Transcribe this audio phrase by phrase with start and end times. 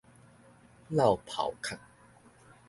[0.89, 1.77] 落跑殼